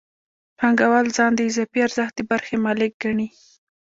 پانګوال 0.59 1.05
ځان 1.17 1.31
د 1.35 1.39
اضافي 1.49 1.79
ارزښت 1.87 2.13
د 2.17 2.21
برخې 2.29 2.55
مالک 2.65 2.91
ګڼي 3.03 3.27